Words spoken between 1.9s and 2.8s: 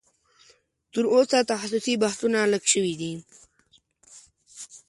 بحثونه لږ